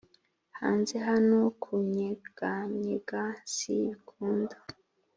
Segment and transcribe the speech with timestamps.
[0.59, 3.21] hanze hano kunyeganyega
[3.53, 4.57] si bikunda